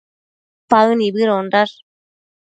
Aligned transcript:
Paë 0.73 0.95
nibëdondash 1.01 1.75